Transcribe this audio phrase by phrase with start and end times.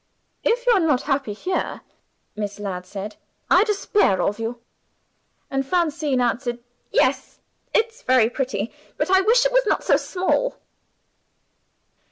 [0.43, 1.81] "If you are not happy here,"
[2.35, 3.17] Miss Ladd said,
[3.51, 4.59] "I despair of you."
[5.51, 6.57] And Francine answered,
[6.89, 7.39] "Yes,
[7.71, 10.57] it's very pretty, but I wish it was not so small."